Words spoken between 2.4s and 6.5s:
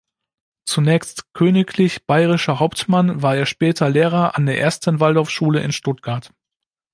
Hauptmann war er später Lehrer an der ersten Waldorfschule in Stuttgart.